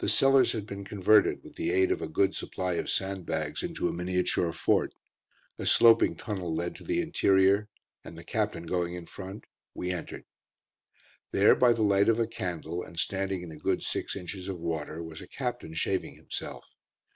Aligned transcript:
The 0.00 0.08
cellars 0.10 0.52
had 0.52 0.66
been 0.66 0.84
converted, 0.84 1.42
with 1.42 1.54
the 1.54 1.70
aid 1.72 1.90
of 1.90 2.02
a 2.02 2.08
good 2.08 2.34
supply 2.34 2.74
of 2.74 2.90
sandbags, 2.90 3.62
into 3.62 3.88
a 3.88 3.92
miniature 3.94 4.52
fort. 4.52 4.92
A 5.58 5.64
sloping 5.64 6.14
tunnel 6.14 6.54
led 6.54 6.74
to 6.76 6.84
the 6.84 7.00
interior, 7.00 7.70
and 8.04 8.18
the 8.18 8.22
Captain 8.22 8.66
going 8.66 8.92
in 8.92 9.06
front, 9.06 9.46
we 9.72 9.90
entered. 9.90 10.26
There 11.32 11.54
by 11.56 11.72
the 11.72 11.82
light 11.82 12.10
of 12.10 12.18
a 12.18 12.26
candle, 12.26 12.82
and 12.82 13.00
standing 13.00 13.40
in 13.40 13.50
a 13.50 13.56
good 13.56 13.82
six 13.82 14.14
inches 14.14 14.46
of 14.48 14.58
water, 14.60 15.02
was 15.02 15.22
a 15.22 15.26
captain 15.26 15.72
shaving 15.72 16.16
himself. 16.16 16.66